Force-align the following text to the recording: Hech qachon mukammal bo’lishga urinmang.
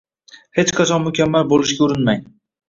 Hech 0.59 0.71
qachon 0.79 1.03
mukammal 1.09 1.45
bo’lishga 1.53 1.87
urinmang. 1.89 2.25